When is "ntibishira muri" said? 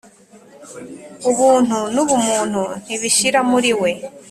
2.83-3.71